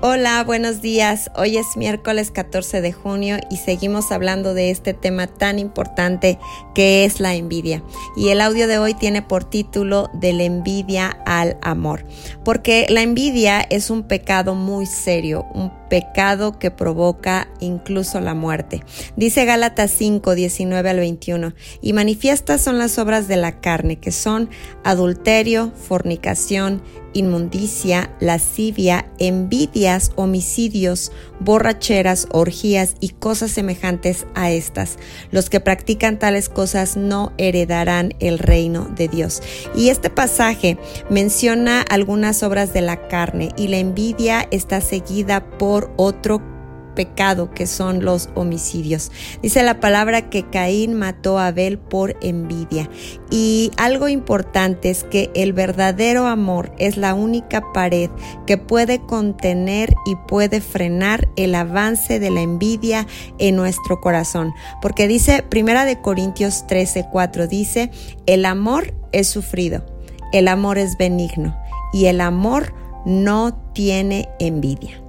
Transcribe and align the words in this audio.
Hola, 0.00 0.44
buenos 0.44 0.80
días. 0.80 1.28
Hoy 1.34 1.56
es 1.56 1.76
miércoles 1.76 2.30
14 2.30 2.80
de 2.80 2.92
junio 2.92 3.38
y 3.50 3.56
seguimos 3.56 4.12
hablando 4.12 4.54
de 4.54 4.70
este 4.70 4.94
tema 4.94 5.26
tan 5.26 5.58
importante 5.58 6.38
que 6.72 7.04
es 7.04 7.18
la 7.18 7.34
envidia. 7.34 7.82
Y 8.16 8.28
el 8.28 8.40
audio 8.40 8.68
de 8.68 8.78
hoy 8.78 8.94
tiene 8.94 9.22
por 9.22 9.42
título 9.42 10.08
De 10.14 10.32
la 10.32 10.44
envidia 10.44 11.18
al 11.26 11.58
amor. 11.62 12.06
Porque 12.44 12.86
la 12.88 13.02
envidia 13.02 13.60
es 13.60 13.90
un 13.90 14.04
pecado 14.04 14.54
muy 14.54 14.86
serio, 14.86 15.46
un 15.52 15.72
pecado 15.88 16.60
que 16.60 16.70
provoca 16.70 17.48
incluso 17.58 18.20
la 18.20 18.34
muerte. 18.34 18.84
Dice 19.16 19.44
Gálatas 19.46 19.90
5, 19.90 20.36
19 20.36 20.90
al 20.90 20.98
21, 20.98 21.54
y 21.80 21.92
manifiestas 21.92 22.60
son 22.60 22.78
las 22.78 22.98
obras 22.98 23.26
de 23.26 23.36
la 23.36 23.60
carne, 23.60 23.96
que 23.96 24.12
son 24.12 24.48
adulterio, 24.84 25.72
fornicación, 25.74 26.82
inmundicia, 27.14 28.14
lascivia, 28.20 29.10
homicidios, 30.16 31.12
borracheras, 31.40 32.28
orgías 32.30 32.94
y 33.00 33.10
cosas 33.10 33.50
semejantes 33.50 34.26
a 34.34 34.50
estas. 34.50 34.98
Los 35.30 35.48
que 35.50 35.60
practican 35.60 36.18
tales 36.18 36.48
cosas 36.48 36.96
no 36.96 37.32
heredarán 37.38 38.14
el 38.20 38.38
reino 38.38 38.88
de 38.96 39.08
Dios. 39.08 39.42
Y 39.74 39.88
este 39.88 40.10
pasaje 40.10 40.78
menciona 41.08 41.82
algunas 41.82 42.42
obras 42.42 42.72
de 42.72 42.82
la 42.82 43.08
carne 43.08 43.50
y 43.56 43.68
la 43.68 43.78
envidia 43.78 44.46
está 44.50 44.80
seguida 44.80 45.48
por 45.58 45.90
otro 45.96 46.57
pecado 46.98 47.52
que 47.52 47.68
son 47.68 48.04
los 48.04 48.28
homicidios. 48.34 49.12
Dice 49.40 49.62
la 49.62 49.78
palabra 49.78 50.30
que 50.30 50.50
Caín 50.50 50.94
mató 50.94 51.38
a 51.38 51.46
Abel 51.46 51.78
por 51.78 52.16
envidia. 52.22 52.90
Y 53.30 53.70
algo 53.76 54.08
importante 54.08 54.90
es 54.90 55.04
que 55.04 55.30
el 55.36 55.52
verdadero 55.52 56.26
amor 56.26 56.72
es 56.76 56.96
la 56.96 57.14
única 57.14 57.62
pared 57.72 58.10
que 58.48 58.58
puede 58.58 58.98
contener 58.98 59.94
y 60.06 60.16
puede 60.26 60.60
frenar 60.60 61.28
el 61.36 61.54
avance 61.54 62.18
de 62.18 62.30
la 62.30 62.40
envidia 62.40 63.06
en 63.38 63.54
nuestro 63.54 64.00
corazón. 64.00 64.52
Porque 64.82 65.06
dice 65.06 65.44
Primera 65.48 65.84
de 65.84 66.00
Corintios 66.00 66.66
13, 66.66 67.06
4 67.12 67.46
dice, 67.46 67.92
el 68.26 68.44
amor 68.44 68.92
es 69.12 69.28
sufrido, 69.28 69.86
el 70.32 70.48
amor 70.48 70.78
es 70.78 70.98
benigno 70.98 71.56
y 71.92 72.06
el 72.06 72.20
amor 72.20 72.74
no 73.06 73.54
tiene 73.72 74.28
envidia. 74.40 75.00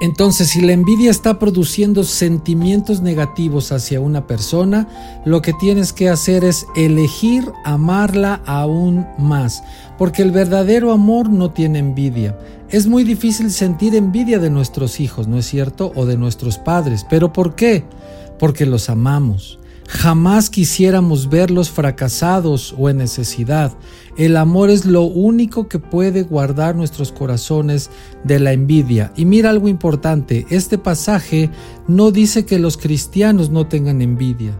Entonces, 0.00 0.48
si 0.48 0.60
la 0.60 0.72
envidia 0.72 1.10
está 1.10 1.38
produciendo 1.38 2.02
sentimientos 2.02 3.02
negativos 3.02 3.70
hacia 3.70 4.00
una 4.00 4.26
persona, 4.26 4.88
lo 5.24 5.42
que 5.42 5.52
tienes 5.52 5.92
que 5.92 6.08
hacer 6.08 6.44
es 6.44 6.66
elegir 6.74 7.44
amarla 7.64 8.42
aún 8.46 9.06
más, 9.18 9.62
porque 9.98 10.22
el 10.22 10.32
verdadero 10.32 10.92
amor 10.92 11.30
no 11.30 11.52
tiene 11.52 11.78
envidia. 11.78 12.36
Es 12.68 12.86
muy 12.86 13.04
difícil 13.04 13.50
sentir 13.50 13.94
envidia 13.94 14.38
de 14.38 14.50
nuestros 14.50 14.98
hijos, 14.98 15.28
¿no 15.28 15.38
es 15.38 15.46
cierto? 15.46 15.92
O 15.94 16.06
de 16.06 16.16
nuestros 16.16 16.58
padres. 16.58 17.06
¿Pero 17.08 17.32
por 17.32 17.54
qué? 17.54 17.84
Porque 18.38 18.66
los 18.66 18.88
amamos. 18.88 19.60
Jamás 19.88 20.48
quisiéramos 20.50 21.28
verlos 21.28 21.70
fracasados 21.70 22.74
o 22.78 22.88
en 22.88 22.98
necesidad. 22.98 23.72
El 24.16 24.36
amor 24.36 24.70
es 24.70 24.84
lo 24.84 25.02
único 25.02 25.68
que 25.68 25.78
puede 25.78 26.22
guardar 26.22 26.76
nuestros 26.76 27.12
corazones 27.12 27.90
de 28.24 28.40
la 28.40 28.52
envidia. 28.52 29.12
Y 29.16 29.24
mira 29.24 29.50
algo 29.50 29.68
importante, 29.68 30.46
este 30.50 30.78
pasaje 30.78 31.50
no 31.88 32.10
dice 32.10 32.44
que 32.44 32.58
los 32.58 32.76
cristianos 32.76 33.50
no 33.50 33.66
tengan 33.66 34.02
envidia. 34.02 34.58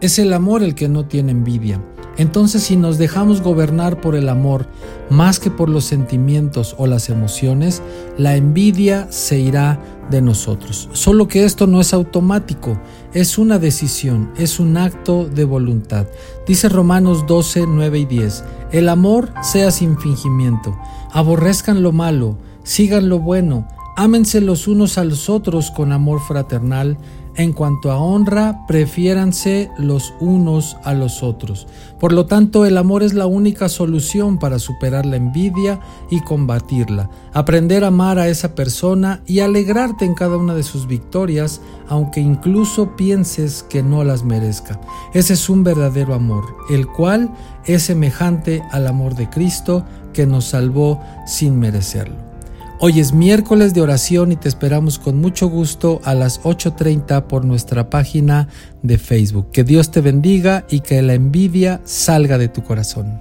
Es 0.00 0.18
el 0.18 0.32
amor 0.32 0.62
el 0.62 0.74
que 0.74 0.88
no 0.88 1.06
tiene 1.06 1.32
envidia. 1.32 1.80
Entonces 2.16 2.62
si 2.62 2.76
nos 2.76 2.98
dejamos 2.98 3.42
gobernar 3.42 4.00
por 4.00 4.14
el 4.14 4.28
amor 4.28 4.68
más 5.10 5.40
que 5.40 5.50
por 5.50 5.68
los 5.68 5.84
sentimientos 5.84 6.74
o 6.78 6.86
las 6.86 7.08
emociones, 7.10 7.82
la 8.16 8.36
envidia 8.36 9.08
se 9.10 9.38
irá 9.38 9.80
de 10.10 10.22
nosotros. 10.22 10.88
Solo 10.92 11.28
que 11.28 11.44
esto 11.44 11.66
no 11.66 11.80
es 11.80 11.94
automático, 11.94 12.78
es 13.12 13.38
una 13.38 13.58
decisión, 13.58 14.30
es 14.36 14.60
un 14.60 14.76
acto 14.76 15.26
de 15.26 15.44
voluntad. 15.44 16.06
Dice 16.46 16.68
Romanos 16.68 17.26
12, 17.26 17.66
9 17.68 17.98
y 18.00 18.04
10, 18.04 18.44
el 18.72 18.88
amor 18.88 19.32
sea 19.42 19.70
sin 19.70 19.98
fingimiento, 19.98 20.76
aborrezcan 21.12 21.82
lo 21.82 21.92
malo, 21.92 22.36
sigan 22.64 23.08
lo 23.08 23.18
bueno, 23.18 23.68
ámense 23.96 24.40
los 24.40 24.66
unos 24.66 24.98
a 24.98 25.04
los 25.04 25.28
otros 25.28 25.70
con 25.70 25.92
amor 25.92 26.20
fraternal, 26.20 26.98
en 27.36 27.52
cuanto 27.52 27.90
a 27.90 27.98
honra, 27.98 28.64
prefiéranse 28.66 29.70
los 29.78 30.14
unos 30.20 30.76
a 30.84 30.94
los 30.94 31.22
otros. 31.22 31.66
Por 31.98 32.12
lo 32.12 32.26
tanto, 32.26 32.66
el 32.66 32.76
amor 32.76 33.02
es 33.02 33.14
la 33.14 33.26
única 33.26 33.68
solución 33.68 34.38
para 34.38 34.58
superar 34.58 35.06
la 35.06 35.16
envidia 35.16 35.80
y 36.10 36.20
combatirla. 36.20 37.10
Aprender 37.32 37.84
a 37.84 37.88
amar 37.88 38.18
a 38.18 38.28
esa 38.28 38.54
persona 38.54 39.22
y 39.26 39.40
alegrarte 39.40 40.04
en 40.04 40.14
cada 40.14 40.36
una 40.36 40.54
de 40.54 40.62
sus 40.62 40.86
victorias, 40.86 41.60
aunque 41.88 42.20
incluso 42.20 42.96
pienses 42.96 43.62
que 43.62 43.82
no 43.82 44.04
las 44.04 44.24
merezca. 44.24 44.80
Ese 45.12 45.34
es 45.34 45.48
un 45.48 45.64
verdadero 45.64 46.14
amor, 46.14 46.44
el 46.70 46.86
cual 46.86 47.30
es 47.64 47.84
semejante 47.84 48.62
al 48.70 48.86
amor 48.86 49.14
de 49.14 49.30
Cristo 49.30 49.84
que 50.12 50.26
nos 50.26 50.44
salvó 50.46 51.00
sin 51.26 51.58
merecerlo. 51.58 52.33
Hoy 52.80 52.98
es 52.98 53.12
miércoles 53.12 53.72
de 53.72 53.80
oración 53.80 54.32
y 54.32 54.36
te 54.36 54.48
esperamos 54.48 54.98
con 54.98 55.20
mucho 55.20 55.48
gusto 55.48 56.00
a 56.04 56.12
las 56.12 56.42
8.30 56.42 57.28
por 57.28 57.44
nuestra 57.44 57.88
página 57.88 58.48
de 58.82 58.98
Facebook. 58.98 59.52
Que 59.52 59.62
Dios 59.62 59.92
te 59.92 60.00
bendiga 60.00 60.66
y 60.68 60.80
que 60.80 61.00
la 61.00 61.14
envidia 61.14 61.80
salga 61.84 62.36
de 62.36 62.48
tu 62.48 62.64
corazón. 62.64 63.20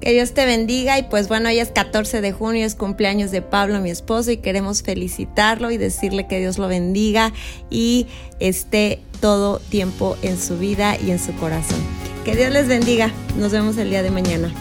Que 0.00 0.12
Dios 0.12 0.34
te 0.34 0.44
bendiga 0.46 0.98
y 0.98 1.04
pues 1.04 1.28
bueno, 1.28 1.48
hoy 1.48 1.60
es 1.60 1.70
14 1.70 2.20
de 2.20 2.32
junio, 2.32 2.66
es 2.66 2.74
cumpleaños 2.74 3.30
de 3.30 3.40
Pablo, 3.40 3.80
mi 3.80 3.90
esposo, 3.90 4.32
y 4.32 4.38
queremos 4.38 4.82
felicitarlo 4.82 5.70
y 5.70 5.76
decirle 5.76 6.26
que 6.26 6.40
Dios 6.40 6.58
lo 6.58 6.66
bendiga 6.68 7.32
y 7.70 8.06
esté 8.40 9.00
todo 9.20 9.60
tiempo 9.60 10.16
en 10.22 10.38
su 10.38 10.58
vida 10.58 10.96
y 11.00 11.12
en 11.12 11.18
su 11.20 11.32
corazón. 11.34 11.78
Que 12.24 12.36
Dios 12.36 12.52
les 12.52 12.66
bendiga. 12.66 13.12
Nos 13.38 13.52
vemos 13.52 13.76
el 13.76 13.90
día 13.90 14.02
de 14.02 14.10
mañana. 14.10 14.52